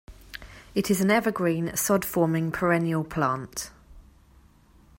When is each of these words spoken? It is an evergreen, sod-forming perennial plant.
It 0.73 0.89
is 0.89 0.99
an 0.99 1.11
evergreen, 1.11 1.75
sod-forming 1.77 2.51
perennial 2.51 3.03
plant. 3.03 3.69